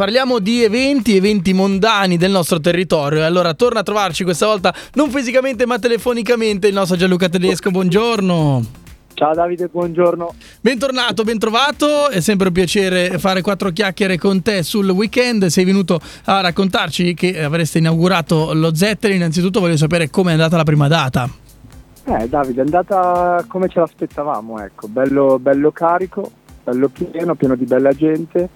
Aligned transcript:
Parliamo 0.00 0.38
di 0.38 0.64
eventi, 0.64 1.14
eventi 1.14 1.52
mondani 1.52 2.16
del 2.16 2.30
nostro 2.30 2.58
territorio. 2.58 3.22
Allora 3.22 3.52
torna 3.52 3.80
a 3.80 3.82
trovarci 3.82 4.24
questa 4.24 4.46
volta 4.46 4.74
non 4.94 5.10
fisicamente 5.10 5.66
ma 5.66 5.78
telefonicamente 5.78 6.68
il 6.68 6.72
nostro 6.72 6.96
Gianluca 6.96 7.28
Tedesco. 7.28 7.70
Buongiorno. 7.70 8.64
Ciao 9.12 9.34
Davide, 9.34 9.66
buongiorno. 9.66 10.34
Bentornato, 10.62 11.22
bentrovato. 11.22 12.08
È 12.08 12.20
sempre 12.20 12.46
un 12.46 12.54
piacere 12.54 13.18
fare 13.18 13.42
quattro 13.42 13.68
chiacchiere 13.72 14.16
con 14.16 14.40
te 14.40 14.62
sul 14.62 14.88
weekend. 14.88 15.44
Sei 15.48 15.66
venuto 15.66 16.00
a 16.24 16.40
raccontarci 16.40 17.12
che 17.12 17.44
avreste 17.44 17.76
inaugurato 17.76 18.54
lo 18.54 18.74
Zetter. 18.74 19.10
Innanzitutto 19.10 19.60
voglio 19.60 19.76
sapere 19.76 20.08
come 20.08 20.30
è 20.30 20.32
andata 20.32 20.56
la 20.56 20.64
prima 20.64 20.88
data. 20.88 21.28
Eh 22.04 22.26
Davide, 22.26 22.62
è 22.62 22.64
andata 22.64 23.44
come 23.46 23.68
ce 23.68 23.80
l'aspettavamo, 23.80 24.64
ecco, 24.64 24.88
bello, 24.88 25.38
bello 25.38 25.70
carico, 25.72 26.30
bello 26.64 26.88
pieno, 26.88 27.34
pieno 27.34 27.54
di 27.54 27.66
bella 27.66 27.92
gente 27.92 28.48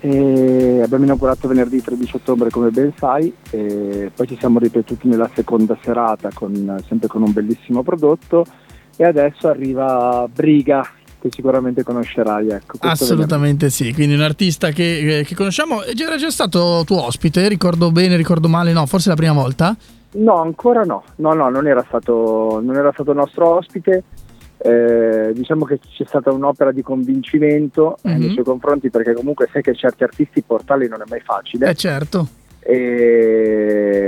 e 0.00 0.80
abbiamo 0.82 1.04
inaugurato 1.04 1.48
venerdì 1.48 1.82
13 1.82 2.16
ottobre 2.16 2.50
come 2.50 2.70
ben 2.70 2.92
sai 2.96 3.32
e 3.50 4.10
poi 4.14 4.26
ci 4.28 4.36
siamo 4.38 4.58
ripetuti 4.58 5.08
nella 5.08 5.28
seconda 5.34 5.76
serata 5.82 6.30
con, 6.32 6.80
sempre 6.86 7.08
con 7.08 7.22
un 7.22 7.32
bellissimo 7.32 7.82
prodotto 7.82 8.44
e 8.96 9.04
adesso 9.04 9.48
arriva 9.48 10.28
Briga 10.32 10.86
che 11.20 11.28
sicuramente 11.30 11.82
conoscerai. 11.82 12.48
Ecco, 12.48 12.76
Assolutamente 12.80 13.66
venerdì. 13.66 13.70
sì, 13.70 13.92
quindi 13.94 14.14
un 14.14 14.22
artista 14.22 14.70
che, 14.70 15.24
che 15.26 15.34
conosciamo. 15.34 15.82
Era 15.82 16.16
già 16.16 16.30
stato 16.30 16.82
tuo 16.86 17.04
ospite, 17.04 17.48
ricordo 17.48 17.90
bene, 17.90 18.16
ricordo 18.16 18.48
male, 18.48 18.72
no, 18.72 18.86
forse 18.86 19.08
la 19.08 19.16
prima 19.16 19.32
volta? 19.32 19.76
No, 20.10 20.40
ancora 20.40 20.84
no, 20.84 21.02
no, 21.16 21.34
no, 21.34 21.48
non 21.48 21.66
era 21.66 21.84
stato, 21.86 22.60
non 22.62 22.76
era 22.76 22.90
stato 22.92 23.12
nostro 23.12 23.56
ospite. 23.56 24.04
Eh, 24.60 25.30
diciamo 25.34 25.64
che 25.64 25.78
c'è 25.78 26.04
stata 26.04 26.32
un'opera 26.32 26.72
di 26.72 26.82
convincimento 26.82 27.96
mm-hmm. 28.06 28.18
nei 28.18 28.30
suoi 28.30 28.44
confronti 28.44 28.90
perché 28.90 29.14
comunque 29.14 29.48
sai 29.52 29.62
che 29.62 29.72
certi 29.74 30.02
artisti 30.02 30.42
portali 30.42 30.88
non 30.88 31.00
è 31.00 31.04
mai 31.08 31.20
facile. 31.20 31.68
Eh 31.68 31.74
certo. 31.74 32.26
E... 32.60 34.02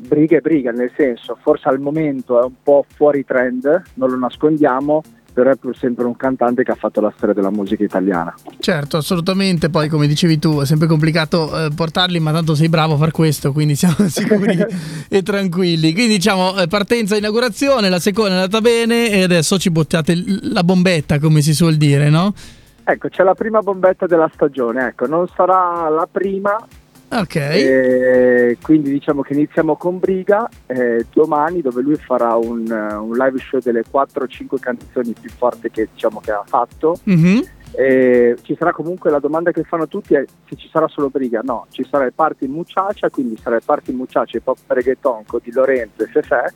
Briga 0.00 0.36
e 0.36 0.40
briga, 0.40 0.70
nel 0.70 0.92
senso, 0.96 1.36
forse 1.40 1.68
al 1.68 1.80
momento 1.80 2.40
è 2.40 2.44
un 2.44 2.54
po' 2.62 2.84
fuori 2.94 3.24
trend, 3.24 3.82
non 3.94 4.10
lo 4.10 4.16
nascondiamo, 4.16 5.02
però 5.34 5.50
è 5.50 5.56
pur 5.56 5.76
sempre 5.76 6.04
un 6.04 6.16
cantante 6.16 6.62
che 6.62 6.70
ha 6.70 6.76
fatto 6.76 7.00
la 7.00 7.12
storia 7.14 7.34
della 7.34 7.50
musica 7.50 7.82
italiana. 7.82 8.32
Certo, 8.60 8.96
assolutamente, 8.96 9.68
poi 9.68 9.88
come 9.88 10.06
dicevi 10.06 10.38
tu 10.38 10.60
è 10.60 10.64
sempre 10.64 10.86
complicato 10.86 11.66
eh, 11.66 11.70
portarli, 11.74 12.20
ma 12.20 12.32
tanto 12.32 12.54
sei 12.54 12.68
bravo 12.68 12.94
a 12.94 12.96
far 12.96 13.10
questo, 13.10 13.52
quindi 13.52 13.74
siamo 13.74 13.96
sicuri 14.08 14.64
e 15.08 15.22
tranquilli. 15.22 15.92
Quindi 15.92 16.14
diciamo 16.14 16.56
eh, 16.56 16.68
partenza, 16.68 17.16
inaugurazione, 17.16 17.88
la 17.88 17.98
seconda 17.98 18.30
è 18.30 18.34
andata 18.34 18.60
bene 18.60 19.10
e 19.10 19.24
adesso 19.24 19.58
ci 19.58 19.70
buttate 19.70 20.14
la 20.42 20.62
bombetta, 20.62 21.18
come 21.18 21.42
si 21.42 21.52
suol 21.52 21.74
dire, 21.74 22.08
no? 22.08 22.32
Ecco, 22.86 23.08
c'è 23.08 23.22
la 23.22 23.34
prima 23.34 23.60
bombetta 23.60 24.06
della 24.06 24.30
stagione, 24.32 24.88
ecco, 24.88 25.06
non 25.06 25.26
sarà 25.34 25.88
la 25.88 26.06
prima, 26.10 26.54
Ok. 27.14 27.36
E 27.36 28.58
quindi 28.60 28.90
diciamo 28.90 29.22
che 29.22 29.34
iniziamo 29.34 29.76
con 29.76 29.98
Briga 29.98 30.48
eh, 30.66 31.06
domani 31.12 31.60
dove 31.60 31.80
lui 31.80 31.96
farà 31.96 32.34
un, 32.34 32.68
un 32.68 33.12
live 33.12 33.38
show 33.38 33.60
delle 33.60 33.84
4-5 33.90 34.58
canzoni 34.58 35.14
più 35.18 35.30
forti 35.30 35.70
che, 35.70 35.88
diciamo, 35.92 36.20
che 36.20 36.32
ha 36.32 36.42
fatto. 36.44 36.98
Mm-hmm. 37.08 37.40
E 37.76 38.36
ci 38.42 38.54
sarà 38.56 38.72
comunque 38.72 39.10
la 39.10 39.18
domanda 39.18 39.50
che 39.50 39.64
fanno 39.64 39.88
tutti 39.88 40.14
è 40.14 40.24
se 40.48 40.56
ci 40.56 40.68
sarà 40.68 40.88
solo 40.88 41.08
Briga. 41.08 41.40
No, 41.42 41.66
ci 41.70 41.86
sarà 41.88 42.04
il 42.04 42.12
party 42.12 42.46
Muchacha, 42.46 43.10
quindi 43.10 43.36
sarà 43.36 43.56
il 43.56 43.62
party 43.64 43.92
Muchacha 43.92 44.36
e 44.36 44.40
pop 44.40 44.58
reggaeton 44.66 45.22
di 45.42 45.52
Lorenzo 45.52 46.02
e 46.02 46.06
Fefe 46.06 46.52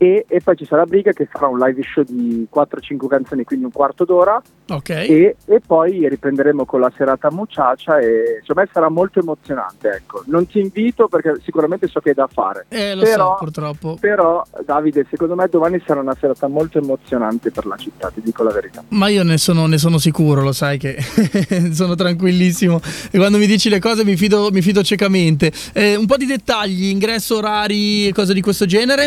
e, 0.00 0.24
e, 0.28 0.40
poi 0.40 0.56
ci 0.56 0.64
sarà 0.64 0.84
Briga 0.84 1.10
che 1.10 1.26
farà 1.26 1.48
un 1.48 1.58
live 1.58 1.82
show 1.82 2.04
di 2.04 2.46
4-5 2.54 3.08
canzoni, 3.08 3.42
quindi 3.42 3.64
un 3.64 3.72
quarto 3.72 4.04
d'ora. 4.04 4.40
Okay. 4.68 5.08
E, 5.08 5.36
e, 5.44 5.60
poi 5.66 6.08
riprenderemo 6.08 6.64
con 6.64 6.78
la 6.78 6.92
serata 6.96 7.32
Muciaccia 7.32 7.98
e 7.98 8.38
secondo 8.42 8.60
me 8.60 8.68
sarà 8.72 8.88
molto 8.88 9.18
emozionante. 9.18 9.88
Ecco. 9.88 10.22
Non 10.26 10.46
ti 10.46 10.60
invito 10.60 11.08
perché 11.08 11.34
sicuramente 11.42 11.88
so 11.88 11.98
che 11.98 12.12
è 12.12 12.14
da 12.14 12.28
fare. 12.30 12.66
Eh, 12.68 12.94
lo 12.94 13.02
però, 13.02 13.30
so, 13.30 13.44
purtroppo. 13.44 13.96
Però, 13.98 14.44
Davide, 14.64 15.04
secondo 15.10 15.34
me 15.34 15.48
domani 15.48 15.82
sarà 15.84 15.98
una 15.98 16.14
serata 16.14 16.46
molto 16.46 16.78
emozionante 16.78 17.50
per 17.50 17.66
la 17.66 17.76
città, 17.76 18.10
ti 18.14 18.20
dico 18.20 18.44
la 18.44 18.52
verità. 18.52 18.84
Ma 18.90 19.08
io 19.08 19.24
ne 19.24 19.36
sono, 19.36 19.66
ne 19.66 19.78
sono 19.78 19.98
sicuro, 19.98 20.42
lo 20.42 20.52
sai 20.52 20.78
che 20.78 20.96
sono 21.72 21.96
tranquillissimo. 21.96 22.80
E 23.10 23.18
quando 23.18 23.36
mi 23.38 23.46
dici 23.46 23.68
le 23.68 23.80
cose 23.80 24.04
mi 24.04 24.14
fido, 24.14 24.50
mi 24.52 24.62
fido 24.62 24.84
ciecamente. 24.84 25.50
Eh, 25.72 25.96
un 25.96 26.06
po' 26.06 26.16
di 26.16 26.26
dettagli, 26.26 26.84
ingresso, 26.84 27.38
orari, 27.38 28.12
cose 28.12 28.32
di 28.32 28.40
questo 28.40 28.64
genere? 28.64 29.06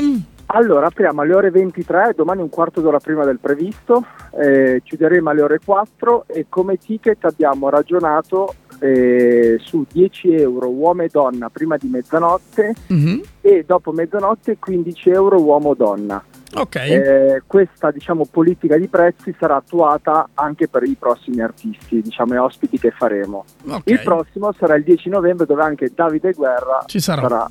Allora, 0.54 0.88
apriamo 0.88 1.22
alle 1.22 1.34
ore 1.34 1.50
23, 1.50 2.14
domani 2.16 2.42
un 2.42 2.50
quarto 2.50 2.82
d'ora 2.82 3.00
prima 3.00 3.24
del 3.24 3.40
previsto, 3.40 4.06
eh, 4.32 4.82
chiuderemo 4.84 5.30
alle 5.30 5.42
ore 5.44 5.60
4 5.64 6.26
e 6.28 6.48
come 6.50 6.78
ticket 6.78 7.24
abbiamo 7.24 7.70
ragionato 7.70 8.54
eh, 8.80 9.58
su 9.62 9.86
10 9.90 10.36
euro 10.36 10.70
uomo 10.70 11.04
e 11.04 11.10
donna 11.10 11.50
prima 11.50 11.78
di 11.78 11.88
mezzanotte 11.88 12.74
mm-hmm. 12.92 13.20
e 13.40 13.64
dopo 13.66 13.92
mezzanotte 13.94 14.58
15 14.58 15.10
euro 15.12 15.42
uomo-donna. 15.42 16.22
Okay. 16.54 16.92
Eh, 16.92 17.44
questa 17.48 17.92
diciamo, 17.92 18.26
politica 18.30 18.76
di 18.76 18.90
prezzi 18.90 19.34
sarà 19.40 19.56
attuata 19.56 20.28
anche 20.34 20.68
per 20.68 20.84
i 20.84 20.98
prossimi 21.00 21.40
artisti, 21.40 22.02
diciamo, 22.02 22.34
e 22.34 22.38
ospiti 22.40 22.78
che 22.78 22.92
faremo. 22.92 23.46
Okay. 23.66 23.94
Il 23.94 24.02
prossimo 24.04 24.52
sarà 24.58 24.76
il 24.76 24.84
10 24.84 25.08
novembre 25.08 25.46
dove 25.46 25.64
anche 25.64 25.92
Davide 25.96 26.34
Guerra 26.34 26.84
Ci 26.88 27.00
sarà. 27.00 27.48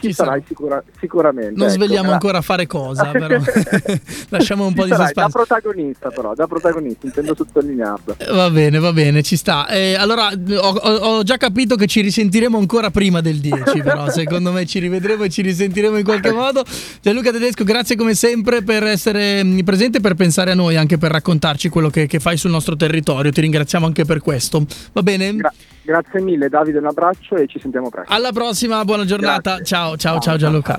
Ci 0.00 0.12
sarai 0.12 0.42
sicura, 0.46 0.82
sicuramente. 0.98 1.52
Non 1.56 1.68
ecco, 1.68 1.74
svegliamo 1.74 2.04
gra- 2.04 2.12
ancora 2.12 2.38
a 2.38 2.40
fare 2.42 2.66
cosa, 2.66 3.06
però 3.12 3.26
lasciamo 4.30 4.66
un 4.66 4.74
po' 4.74 4.84
di 4.84 4.90
suspense. 4.90 5.14
Da 5.14 5.28
protagonista, 5.28 6.08
però, 6.10 6.34
da 6.34 6.46
protagonista, 6.46 7.06
intendo 7.06 7.34
sottolinearlo. 7.34 8.16
Eh, 8.18 8.32
va 8.32 8.50
bene, 8.50 8.78
va 8.78 8.92
bene, 8.92 9.22
ci 9.22 9.36
sta. 9.36 9.68
Eh, 9.68 9.94
allora, 9.94 10.30
ho, 10.30 10.68
ho, 10.68 11.22
già 11.22 11.36
capito 11.36 11.76
che 11.76 11.86
ci 11.86 12.00
risentiremo 12.00 12.56
ancora 12.58 12.90
prima 12.90 13.20
del 13.20 13.38
10, 13.38 13.80
però 13.82 14.08
secondo 14.10 14.52
me 14.52 14.66
ci 14.66 14.78
rivedremo 14.78 15.24
e 15.24 15.28
ci 15.28 15.42
risentiremo 15.42 15.96
in 15.96 16.04
qualche 16.04 16.32
modo. 16.32 16.64
Gianluca 17.00 17.30
Tedesco, 17.30 17.64
grazie 17.64 17.96
come 17.96 18.14
sempre 18.14 18.62
per 18.62 18.84
essere 18.84 19.44
mm, 19.44 19.60
presente, 19.60 20.00
per 20.00 20.14
pensare 20.14 20.50
a 20.50 20.54
noi, 20.54 20.76
anche 20.76 20.98
per 20.98 21.10
raccontarci 21.10 21.68
quello 21.68 21.90
che, 21.90 22.06
che 22.06 22.20
fai 22.20 22.36
sul 22.36 22.50
nostro 22.50 22.76
territorio. 22.76 23.30
Ti 23.30 23.40
ringraziamo 23.40 23.86
anche 23.86 24.04
per 24.04 24.20
questo. 24.20 24.64
Va 24.92 25.02
bene? 25.02 25.36
Gra- 25.36 25.52
grazie 25.82 26.20
mille 26.20 26.48
Davide, 26.48 26.78
un 26.78 26.86
abbraccio 26.86 27.36
e 27.36 27.46
ci 27.46 27.58
sentiamo 27.58 27.88
presto. 27.90 28.12
Alla 28.12 28.32
prossima, 28.32 28.84
buona 28.84 29.04
giornata. 29.04 29.60
Ciao, 29.62 29.96
ciao, 29.96 29.96
ciao, 29.96 30.20
ciao 30.20 30.36
Gianluca. 30.36 30.78